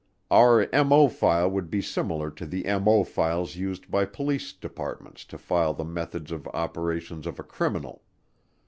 [0.31, 5.37] Our MO file would be similar to the MO files used by police departments to
[5.37, 8.01] file the methods of operations of a criminal.